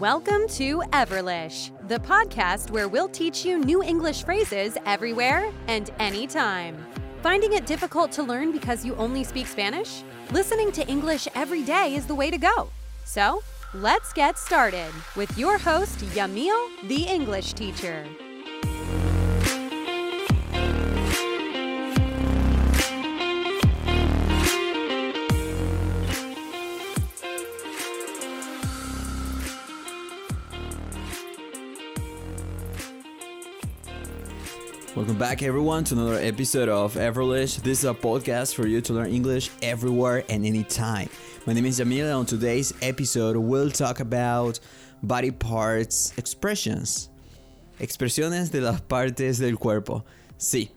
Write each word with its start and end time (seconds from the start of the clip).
Welcome 0.00 0.46
to 0.48 0.82
Everlish, 0.92 1.70
the 1.88 1.98
podcast 2.00 2.70
where 2.70 2.86
we'll 2.86 3.08
teach 3.08 3.46
you 3.46 3.58
new 3.58 3.82
English 3.82 4.24
phrases 4.24 4.76
everywhere 4.84 5.50
and 5.68 5.90
anytime. 5.98 6.76
Finding 7.22 7.54
it 7.54 7.64
difficult 7.64 8.12
to 8.12 8.22
learn 8.22 8.52
because 8.52 8.84
you 8.84 8.94
only 8.96 9.24
speak 9.24 9.46
Spanish? 9.46 10.02
Listening 10.32 10.70
to 10.72 10.86
English 10.86 11.28
every 11.34 11.62
day 11.62 11.94
is 11.94 12.04
the 12.04 12.14
way 12.14 12.30
to 12.30 12.36
go. 12.36 12.68
So, 13.06 13.42
let's 13.72 14.12
get 14.12 14.36
started 14.36 14.92
with 15.16 15.38
your 15.38 15.56
host, 15.56 16.00
Yamil, 16.00 16.88
the 16.88 17.04
English 17.04 17.54
teacher. 17.54 18.04
Welcome 35.16 35.30
back, 35.30 35.42
everyone, 35.42 35.82
to 35.84 35.94
another 35.94 36.18
episode 36.18 36.68
of 36.68 36.92
Everlish. 36.92 37.62
This 37.62 37.78
is 37.78 37.84
a 37.86 37.94
podcast 37.94 38.54
for 38.54 38.66
you 38.66 38.82
to 38.82 38.92
learn 38.92 39.10
English 39.10 39.48
everywhere 39.62 40.24
and 40.28 40.44
anytime. 40.44 41.08
My 41.46 41.54
name 41.54 41.64
is 41.64 41.80
Jamil, 41.80 42.04
and 42.04 42.12
on 42.12 42.26
today's 42.26 42.74
episode, 42.82 43.38
we'll 43.38 43.70
talk 43.70 44.00
about 44.00 44.60
body 45.02 45.30
parts 45.30 46.12
expressions. 46.18 47.08
Expresiones 47.80 48.50
de 48.50 48.60
las 48.60 48.82
partes 48.82 49.38
del 49.38 49.56
cuerpo. 49.56 50.04
Sí, 50.38 50.68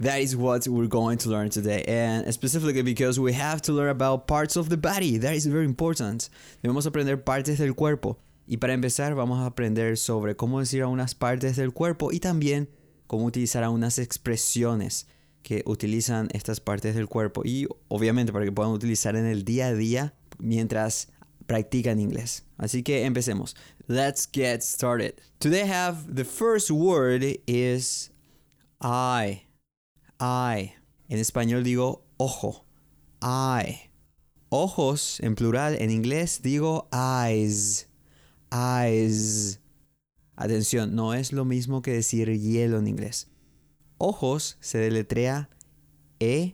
that 0.00 0.20
is 0.20 0.36
what 0.36 0.68
we're 0.68 0.88
going 0.88 1.16
to 1.16 1.30
learn 1.30 1.48
today, 1.48 1.82
and 1.88 2.30
specifically 2.34 2.82
because 2.82 3.18
we 3.18 3.32
have 3.32 3.62
to 3.62 3.72
learn 3.72 3.88
about 3.88 4.26
parts 4.26 4.56
of 4.56 4.68
the 4.68 4.76
body. 4.76 5.16
That 5.16 5.32
is 5.32 5.46
very 5.46 5.64
important. 5.64 6.28
Debemos 6.62 6.86
aprender 6.86 7.16
partes 7.16 7.56
del 7.56 7.72
cuerpo. 7.72 8.18
Y 8.46 8.58
para 8.58 8.74
empezar, 8.74 9.14
vamos 9.14 9.38
a 9.38 9.46
aprender 9.46 9.96
sobre 9.96 10.34
cómo 10.34 10.60
decir 10.60 10.82
a 10.82 10.86
unas 10.86 11.14
partes 11.14 11.56
del 11.56 11.72
cuerpo 11.72 12.12
y 12.12 12.18
también 12.18 12.68
cómo 13.06 13.24
utilizar 13.24 13.62
algunas 13.62 13.98
expresiones 13.98 15.06
que 15.42 15.62
utilizan 15.66 16.28
estas 16.32 16.60
partes 16.60 16.94
del 16.94 17.06
cuerpo 17.06 17.42
y 17.44 17.68
obviamente 17.88 18.32
para 18.32 18.44
que 18.44 18.52
puedan 18.52 18.72
utilizar 18.72 19.14
en 19.14 19.26
el 19.26 19.44
día 19.44 19.68
a 19.68 19.74
día 19.74 20.14
mientras 20.38 21.08
practican 21.46 22.00
inglés. 22.00 22.44
Así 22.58 22.82
que 22.82 23.04
empecemos. 23.04 23.54
Let's 23.86 24.28
get 24.30 24.62
started. 24.62 25.14
Today 25.38 25.62
I 25.62 25.72
have 25.72 26.12
the 26.12 26.24
first 26.24 26.70
word 26.70 27.22
is 27.46 28.10
eye. 28.82 29.46
Eye. 30.20 30.74
En 31.08 31.18
español 31.18 31.62
digo 31.62 32.04
ojo. 32.16 32.64
Eye. 33.22 33.90
Ojos 34.48 35.20
en 35.20 35.34
plural 35.36 35.76
en 35.80 35.90
inglés 35.90 36.40
digo 36.42 36.88
eyes. 36.92 37.88
Eyes. 38.50 39.60
Atención, 40.36 40.94
no 40.94 41.14
es 41.14 41.32
lo 41.32 41.46
mismo 41.46 41.80
que 41.80 41.92
decir 41.92 42.30
hielo 42.38 42.78
en 42.78 42.86
inglés. 42.88 43.28
Ojos 43.96 44.58
se 44.60 44.76
deletrea 44.76 45.48
E-Y-E-S. 46.20 46.52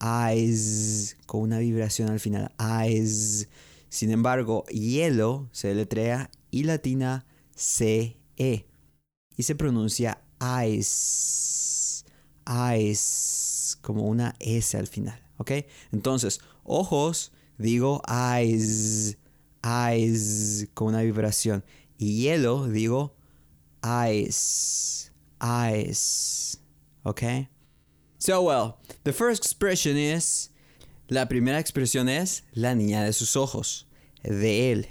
Eyes, 0.00 1.16
con 1.26 1.42
una 1.42 1.58
vibración 1.58 2.08
al 2.08 2.20
final. 2.20 2.54
Eyes. 2.58 3.50
Sin 3.90 4.10
embargo, 4.10 4.64
hielo 4.68 5.50
se 5.52 5.68
deletrea 5.68 6.30
I 6.50 6.64
latina 6.64 7.26
C-E. 7.54 8.66
Y 9.36 9.42
se 9.42 9.54
pronuncia 9.54 10.22
eyes. 10.40 12.06
Eyes. 12.46 13.78
Como 13.82 14.04
una 14.06 14.34
S 14.40 14.74
al 14.78 14.86
final. 14.86 15.22
¿Ok? 15.36 15.50
Entonces, 15.92 16.40
ojos, 16.64 17.32
digo 17.58 18.00
eyes 18.08 19.18
eyes 19.64 20.68
con 20.74 20.88
una 20.88 21.02
vibración. 21.02 21.64
Y 21.98 22.22
hielo, 22.22 22.68
digo 22.68 23.14
eyes, 23.82 25.10
eyes. 25.40 26.58
Okay? 27.04 27.48
So, 28.18 28.42
well, 28.42 28.78
the 29.04 29.12
first 29.12 29.44
expression 29.44 29.96
is. 29.96 30.50
La 31.08 31.26
primera 31.26 31.58
expresión 31.58 32.08
es 32.08 32.44
la 32.54 32.74
niña 32.74 33.04
de 33.04 33.12
sus 33.12 33.36
ojos, 33.36 33.86
de 34.22 34.72
él. 34.72 34.86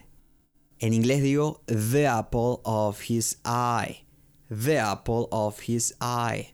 En 0.79 0.93
inglés 0.93 1.23
digo 1.23 1.63
the 1.65 2.05
apple 2.05 2.59
of 2.63 2.99
his 3.09 3.37
eye. 3.43 4.05
The 4.49 4.79
apple 4.79 5.27
of 5.31 5.61
his 5.67 5.95
eye. 5.99 6.53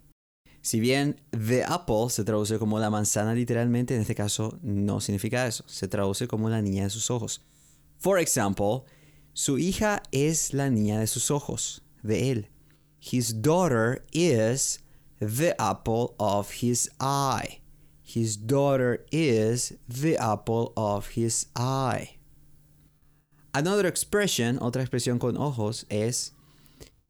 Si 0.62 0.80
bien 0.80 1.20
the 1.32 1.64
apple 1.64 2.10
se 2.10 2.24
traduce 2.24 2.60
como 2.60 2.80
la 2.80 2.90
manzana 2.90 3.34
literalmente, 3.34 3.96
en 3.96 4.02
este 4.02 4.16
caso 4.16 4.58
no 4.62 5.02
significa 5.02 5.48
eso. 5.48 5.64
Se 5.68 5.88
traduce 5.88 6.28
como 6.28 6.50
la 6.50 6.62
niña 6.62 6.84
de 6.84 6.90
sus 6.90 7.10
ojos. 7.10 7.42
For 7.98 8.20
example, 8.20 8.86
su 9.34 9.58
hija 9.58 10.02
es 10.12 10.54
la 10.54 10.70
niña 10.70 11.00
de 11.00 11.08
sus 11.08 11.32
ojos, 11.32 11.82
de 12.04 12.32
él. 12.32 12.48
His 13.00 13.42
daughter 13.42 14.04
is 14.12 14.80
the 15.20 15.56
apple 15.60 16.16
of 16.20 16.62
his 16.62 16.90
eye. 17.00 17.62
His 18.02 18.38
daughter 18.38 19.06
is 19.12 19.78
the 19.88 20.18
apple 20.18 20.74
of 20.76 21.10
his 21.16 21.48
eye. 21.56 22.18
Another 23.54 23.86
expression, 23.86 24.60
otra 24.60 24.82
expresión 24.84 25.20
con 25.20 25.36
ojos, 25.36 25.86
es 25.90 26.34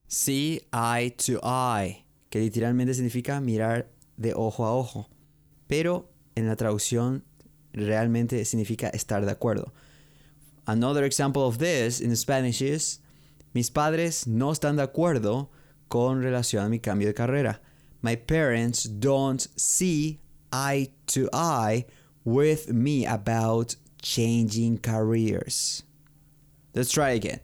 see 0.07 0.61
eye 0.71 1.13
to 1.17 1.39
eye, 1.43 2.05
que 2.29 2.39
literalmente 2.39 2.93
significa 2.93 3.41
mirar 3.41 3.87
de 4.17 4.33
ojo 4.33 4.65
a 4.65 4.73
ojo. 4.73 5.09
Pero 5.67 6.09
en 6.35 6.47
la 6.47 6.55
traducción 6.55 7.23
realmente 7.73 8.43
significa 8.45 8.89
estar 8.89 9.25
de 9.25 9.31
acuerdo. 9.31 9.73
Another 10.67 11.05
example 11.05 11.47
of 11.47 11.59
this 11.59 12.01
in 12.01 12.13
Spanish 12.17 12.61
is 12.61 12.99
Mis 13.53 13.69
padres 13.69 14.27
no 14.27 14.51
están 14.51 14.75
de 14.75 14.85
acuerdo 14.85 15.47
con 15.89 16.21
relación 16.21 16.65
a 16.65 16.69
mi 16.69 16.79
cambio 16.79 17.07
de 17.07 17.13
carrera. 17.13 17.59
My 18.01 18.15
parents 18.15 18.83
don't 18.83 19.47
see 19.55 20.19
eye 20.51 20.89
to 21.07 21.29
eye 21.31 21.85
with 22.25 22.73
me 22.73 23.05
about 23.05 23.75
changing 24.01 24.79
careers. 24.79 25.83
Let's 26.75 26.91
try 26.91 27.11
again. 27.11 27.39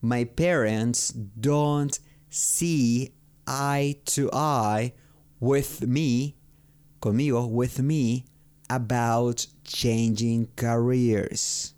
My 0.00 0.22
parents 0.22 1.10
don't 1.10 1.98
see 2.30 3.12
eye 3.46 3.96
to 4.06 4.30
eye 4.32 4.92
with 5.40 5.86
me, 5.86 6.36
conmigo, 7.02 7.50
with 7.50 7.80
me, 7.82 8.24
about 8.70 9.46
changing 9.64 10.48
careers. 10.54 11.74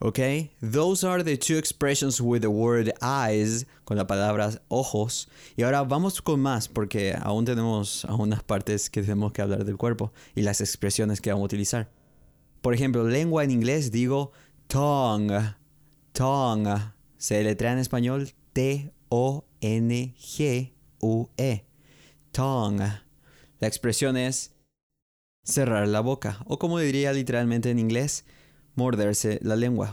Okay, 0.00 0.52
those 0.62 1.02
are 1.02 1.24
the 1.24 1.36
two 1.36 1.58
expressions 1.58 2.20
with 2.20 2.42
the 2.42 2.50
word 2.50 2.92
eyes, 3.02 3.66
con 3.84 3.96
la 3.96 4.06
palabra 4.06 4.62
ojos. 4.68 5.26
Y 5.56 5.64
ahora 5.64 5.82
vamos 5.82 6.22
con 6.22 6.40
más, 6.40 6.68
porque 6.68 7.16
aún 7.20 7.44
tenemos 7.44 8.04
algunas 8.04 8.44
partes 8.44 8.90
que 8.90 9.02
tenemos 9.02 9.32
que 9.32 9.42
hablar 9.42 9.64
del 9.64 9.76
cuerpo 9.76 10.12
y 10.36 10.42
las 10.42 10.60
expresiones 10.60 11.20
que 11.20 11.30
vamos 11.30 11.42
a 11.42 11.46
utilizar. 11.46 11.90
Por 12.62 12.74
ejemplo, 12.74 13.08
lengua 13.08 13.42
en 13.42 13.50
inglés 13.50 13.90
digo 13.90 14.30
tongue, 14.68 15.56
tongue. 16.12 16.76
Se 17.16 17.42
letra 17.42 17.72
en 17.72 17.78
español 17.78 18.30
T-O-N-G-U-E. 18.52 18.94
Tongue. 22.30 23.00
La 23.58 23.66
expresión 23.66 24.16
es 24.16 24.52
cerrar 25.42 25.88
la 25.88 25.98
boca, 26.00 26.38
o 26.46 26.60
como 26.60 26.78
diría 26.78 27.12
literalmente 27.12 27.70
en 27.70 27.80
inglés, 27.80 28.24
morderse 28.78 29.38
la 29.42 29.56
lengua. 29.56 29.92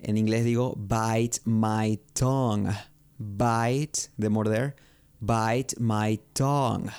En 0.00 0.16
inglés 0.16 0.44
digo 0.44 0.74
bite 0.76 1.38
my 1.44 1.98
tongue. 2.14 2.72
Bite 3.18 4.08
de 4.18 4.28
morder. 4.28 4.74
Bite 5.20 5.78
my 5.78 6.18
tongue. 6.34 6.90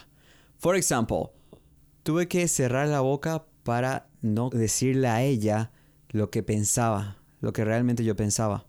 For 0.58 0.76
example, 0.76 1.34
tuve 2.06 2.30
que 2.30 2.48
cerrar 2.48 2.88
la 2.88 3.02
boca 3.02 3.44
para 3.66 4.06
no 4.22 4.50
decirle 4.50 5.08
a 5.08 5.22
ella 5.22 5.72
lo 6.13 6.28
que 6.28 6.44
pensaba, 6.44 7.16
lo 7.42 7.52
que 7.52 7.66
realmente 7.66 8.04
yo 8.04 8.13
pensaba. 8.13 8.63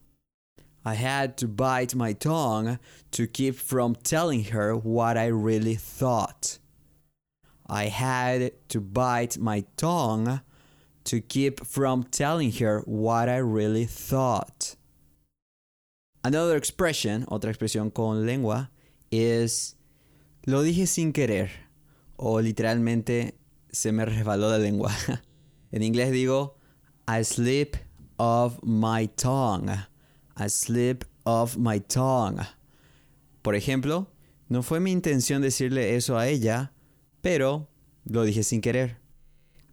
I 0.84 0.94
had 0.94 1.36
to 1.38 1.46
bite 1.46 1.94
my 1.94 2.12
tongue 2.14 2.78
to 3.12 3.26
keep 3.26 3.54
from 3.54 3.94
telling 3.94 4.44
her 4.44 4.74
what 4.74 5.16
I 5.16 5.26
really 5.26 5.76
thought. 5.76 6.58
I 7.66 7.86
had 7.86 8.52
to 8.68 8.80
bite 8.80 9.38
my 9.38 9.64
tongue 9.76 10.40
to 11.04 11.20
keep 11.20 11.64
from 11.64 12.04
telling 12.04 12.52
her 12.52 12.80
what 12.86 13.28
I 13.28 13.36
really 13.36 13.84
thought. 13.84 14.76
Another 16.22 16.56
expression, 16.56 17.26
otra 17.28 17.52
expresión 17.52 17.92
con 17.92 18.24
lengua, 18.26 18.70
is 19.10 19.76
lo 20.46 20.62
dije 20.62 20.86
sin 20.86 21.12
querer 21.12 21.50
o 22.16 22.40
literalmente 22.40 23.34
se 23.70 23.92
me 23.92 24.04
resbaló 24.04 24.50
la 24.50 24.58
lengua. 24.58 24.90
en 25.72 25.82
inglés 25.82 26.10
digo 26.10 26.54
I 27.06 27.22
slip 27.22 27.76
of 28.18 28.62
my 28.62 29.06
tongue. 29.16 29.70
I 30.36 30.48
slip 30.48 31.04
of 31.26 31.58
my 31.58 31.78
tongue. 31.80 32.40
Por 33.42 33.54
ejemplo, 33.54 34.08
no 34.48 34.62
fue 34.62 34.80
mi 34.80 34.92
intención 34.92 35.42
decirle 35.42 35.96
eso 35.96 36.16
a 36.16 36.28
ella, 36.28 36.72
pero 37.20 37.68
lo 38.06 38.24
dije 38.24 38.42
sin 38.42 38.62
querer. 38.62 39.03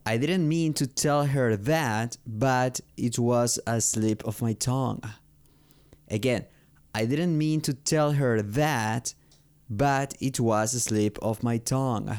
I 0.05 0.17
didn't 0.17 0.47
mean 0.47 0.73
to 0.73 0.87
tell 0.87 1.25
her 1.25 1.55
that, 1.55 2.17
but 2.25 2.79
it 2.97 3.19
was 3.19 3.59
a 3.67 3.79
slip 3.81 4.23
of 4.25 4.41
my 4.41 4.53
tongue. 4.53 5.01
Again, 6.09 6.45
I 6.93 7.05
didn't 7.05 7.37
mean 7.37 7.61
to 7.61 7.73
tell 7.73 8.13
her 8.13 8.41
that, 8.41 9.13
but 9.69 10.15
it 10.19 10.39
was 10.39 10.73
a 10.73 10.79
slip 10.79 11.17
of 11.21 11.43
my 11.43 11.57
tongue. 11.57 12.17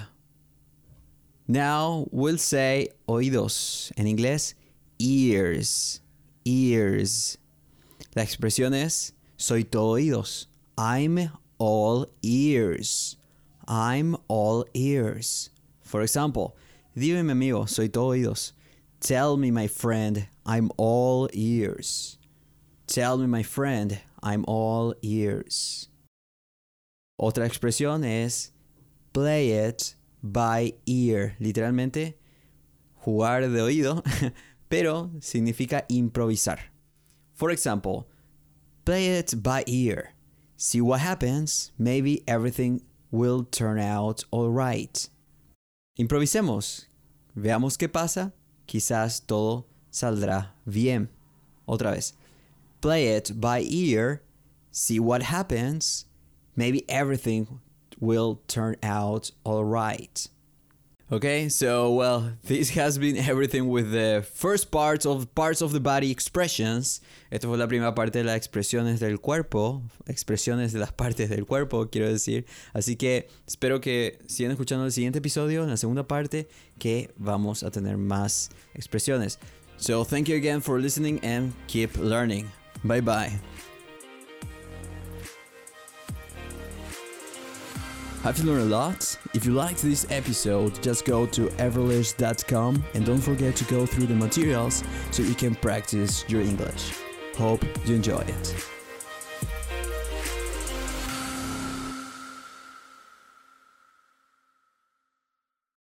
Now 1.49 2.06
we'll 2.11 2.38
say 2.38 2.88
oídos. 3.08 3.93
En 3.96 4.06
inglés, 4.06 4.55
ears. 4.99 6.00
Ears. 6.44 7.37
La 8.14 8.23
expresión 8.23 8.75
es 8.75 9.12
soy 9.37 9.64
todo 9.64 9.96
oídos. 9.96 10.46
I'm 10.79 11.31
all 11.58 12.06
ears. 12.23 13.17
I'm 13.67 14.17
all 14.29 14.64
ears. 14.75 15.50
For 15.82 16.00
example, 16.02 16.56
dime 16.94 17.23
mi 17.23 17.33
amigo, 17.33 17.67
soy 17.67 17.89
todo 17.89 18.15
oídos. 18.15 18.53
Tell 19.00 19.37
me 19.37 19.50
my 19.50 19.67
friend, 19.67 20.29
I'm 20.47 20.71
all 20.77 21.29
ears. 21.33 22.19
Tell 22.87 23.19
me 23.19 23.27
my 23.27 23.43
friend, 23.43 24.00
I'm 24.23 24.44
all 24.47 24.94
ears. 25.03 25.89
Otra 27.21 27.47
expresión 27.47 28.05
es 28.05 28.53
play 29.12 29.50
it 29.50 29.94
by 30.23 30.75
ear. 30.87 31.37
Literalmente, 31.41 32.15
jugar 33.05 33.43
de 33.43 33.61
oído, 33.61 34.03
pero 34.69 35.11
significa 35.21 35.85
improvisar. 35.89 36.59
For 37.35 37.50
example, 37.50 38.09
play 38.85 39.19
it 39.19 39.43
by 39.43 39.65
ear. 39.67 40.11
See 40.56 40.81
what 40.81 41.00
happens. 41.00 41.73
Maybe 41.77 42.23
everything 42.29 42.83
will 43.11 43.44
turn 43.44 43.79
out 43.79 44.25
alright. 44.33 45.09
Improvisemos. 45.99 46.89
Veamos 47.35 47.77
qué 47.77 47.89
pasa. 47.89 48.33
Quizás 48.67 49.21
todo 49.27 49.67
saldrá 49.91 50.55
bien. 50.65 51.11
Otra 51.67 51.91
vez. 51.91 52.15
Play 52.81 53.09
it 53.15 53.33
by 53.39 53.61
ear. 53.61 54.23
See 54.71 54.99
what 54.99 55.23
happens. 55.25 56.06
Maybe 56.56 56.85
everything 56.89 57.61
will 58.00 58.41
turn 58.47 58.77
out 58.83 59.33
alright. 59.44 60.29
Okay, 61.12 61.50
so 61.50 61.93
well, 61.93 62.32
this 62.43 62.70
has 62.70 62.97
been 62.97 63.19
everything 63.19 63.69
with 63.69 63.93
the 63.93 64.25
first 64.35 64.70
part 64.70 65.05
of 65.05 65.35
parts 65.35 65.61
of 65.61 65.73
the 65.73 65.79
body 65.79 66.11
expressions. 66.11 67.03
Esto 67.31 67.49
fue 67.49 67.59
la 67.59 67.67
primera 67.67 67.94
parte 67.94 68.20
de 68.20 68.25
las 68.25 68.37
expresiones 68.37 68.99
del 68.99 69.20
cuerpo, 69.20 69.82
expresiones 70.06 70.73
de 70.73 70.79
las 70.79 70.93
partes 70.97 71.29
del 71.29 71.44
cuerpo, 71.44 71.91
quiero 71.91 72.09
decir. 72.09 72.47
Así 72.73 72.97
que 72.97 73.29
espero 73.47 73.82
que 73.82 74.20
sigan 74.26 74.53
escuchando 74.53 74.87
el 74.87 74.93
siguiente 74.93 75.19
episodio, 75.19 75.64
en 75.64 75.69
la 75.69 75.76
segunda 75.76 76.09
parte, 76.09 76.49
que 76.79 77.11
vamos 77.19 77.62
a 77.62 77.70
tener 77.70 77.99
más 77.99 78.49
expresiones. 78.73 79.38
So 79.76 80.06
thank 80.06 80.29
you 80.29 80.37
again 80.37 80.62
for 80.62 80.81
listening 80.81 81.20
and 81.23 81.53
keep 81.67 81.94
learning. 81.99 82.50
Bye 82.85 83.03
bye. 83.03 83.38
Have 88.22 88.38
you 88.38 88.44
learned 88.44 88.72
a 88.72 88.76
lot? 88.76 89.19
If 89.34 89.44
you 89.44 89.52
liked 89.52 89.82
this 89.82 90.06
episode, 90.08 90.80
just 90.80 91.04
go 91.04 91.26
to 91.26 91.48
everlish.com 91.58 92.84
and 92.94 93.04
don't 93.04 93.19
forget 93.19 93.56
to 93.56 93.64
go 93.64 93.84
through 93.84 94.06
the 94.06 94.14
materials 94.14 94.84
so 95.10 95.24
you 95.24 95.34
can 95.34 95.56
practice 95.56 96.24
your 96.28 96.40
English. 96.40 96.92
Hope 97.36 97.64
you 97.84 97.96
enjoy 97.96 98.20
it. 98.20 98.81